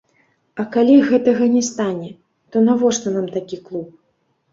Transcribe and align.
А 0.61 0.63
калі 0.75 0.95
гэтага 1.09 1.45
не 1.55 1.61
стане, 1.67 2.09
то 2.55 2.63
навошта 2.71 3.13
нам 3.19 3.29
такі 3.37 3.61
клуб? 3.69 3.93